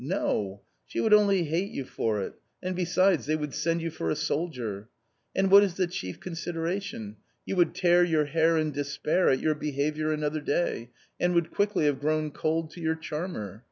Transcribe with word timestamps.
No, 0.03 0.63
she 0.87 0.99
would 0.99 1.13
only 1.13 1.43
hate 1.43 1.69
you 1.69 1.85
for 1.85 2.23
it, 2.23 2.33
and 2.63 2.75
besides, 2.75 3.27
they 3.27 3.35
would 3.35 3.53
send 3.53 3.83
you 3.83 3.91
for 3.91 4.09
a 4.09 4.15
soldier 4.15 4.89
And 5.35 5.51
what 5.51 5.61
is 5.61 5.75
the 5.75 5.85
chief 5.85 6.19
consideration; 6.19 7.17
you 7.45 7.55
would 7.57 7.75
tear 7.75 8.03
your 8.03 8.25
hair 8.25 8.57
in 8.57 8.71
despair 8.71 9.29
at 9.29 9.39
your 9.41 9.53
behaviour 9.53 10.11
another 10.11 10.41
day 10.41 10.89
and 11.19 11.35
would 11.35 11.51
quickly 11.51 11.85
have 11.85 11.99
grown 12.01 12.31
cold 12.31 12.71
to. 12.71 12.81
your 12.81 12.95
charmer. 12.95 13.59